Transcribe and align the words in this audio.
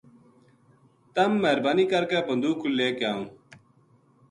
تم 1.13 1.31
مہربانی 1.43 1.85
کر 1.91 2.03
کے 2.11 2.17
بندوق 2.27 2.59
لے 2.77 2.89
کے 2.97 3.05
آؤں 3.11 3.25